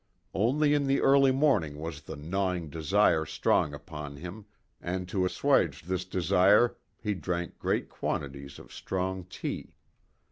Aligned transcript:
Only 0.33 0.73
in 0.73 0.87
the 0.87 0.99
early 0.99 1.31
morning 1.31 1.77
was 1.79 2.01
the 2.01 2.15
gnawing 2.15 2.71
desire 2.71 3.23
strong 3.23 3.71
upon 3.71 4.15
him, 4.15 4.47
and 4.81 5.07
to 5.09 5.25
assuage 5.25 5.83
this 5.83 6.05
desire 6.05 6.75
he 6.97 7.13
drank 7.13 7.59
great 7.59 7.87
quantities 7.87 8.57
of 8.57 8.73
strong 8.73 9.25
tea. 9.25 9.75